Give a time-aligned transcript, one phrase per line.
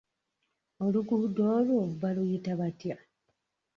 [0.83, 2.95] Oluguudo olwo baluyita batya?